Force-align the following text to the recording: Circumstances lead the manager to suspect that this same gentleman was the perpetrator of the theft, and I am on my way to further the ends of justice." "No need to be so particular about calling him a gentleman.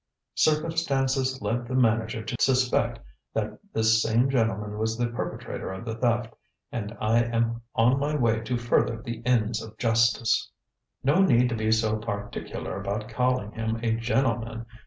Circumstances 0.39 1.43
lead 1.43 1.67
the 1.67 1.75
manager 1.75 2.23
to 2.23 2.35
suspect 2.39 2.97
that 3.35 3.59
this 3.71 4.01
same 4.01 4.31
gentleman 4.31 4.79
was 4.79 4.97
the 4.97 5.05
perpetrator 5.05 5.71
of 5.71 5.85
the 5.85 5.93
theft, 5.93 6.33
and 6.71 6.97
I 6.99 7.19
am 7.21 7.61
on 7.75 7.99
my 7.99 8.15
way 8.15 8.39
to 8.39 8.57
further 8.57 8.99
the 8.99 9.21
ends 9.27 9.61
of 9.61 9.77
justice." 9.77 10.49
"No 11.03 11.21
need 11.21 11.49
to 11.49 11.55
be 11.55 11.71
so 11.71 11.97
particular 11.97 12.79
about 12.81 13.09
calling 13.09 13.51
him 13.51 13.75
a 13.83 13.93
gentleman. 13.95 14.65